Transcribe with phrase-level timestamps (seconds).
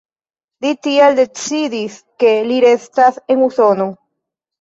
[0.63, 3.87] Li tiel decidis, ke li restas en Usono.